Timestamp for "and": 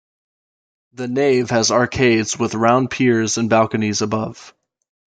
3.37-3.51